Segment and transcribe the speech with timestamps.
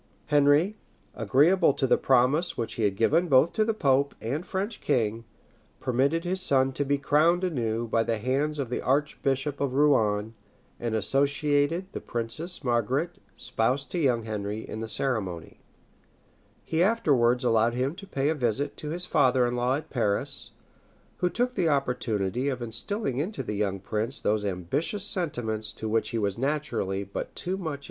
[0.35, 0.77] }Henry,
[1.13, 5.25] agreeable to the promise which he had given both to the pope and French king,
[5.79, 10.33] permitted his son to be crowned anew by the hands of the archbishop of Rouen,
[10.79, 15.59] and associated the Princess Margaret, spouse to young Henry, in the ceremony.[*]
[16.65, 20.49] He afterwards allowed him to pay a visit to his father in law at Paris,
[21.17, 26.09] who took the opportunity of instilling into the young prince those ambitious sentiments to which
[26.09, 27.51] he was naturally but too much inclined.
[27.51, 27.59] [* Hoveden, p.
[27.61, 27.75] 529.
[27.75, 27.79] Diceto, p.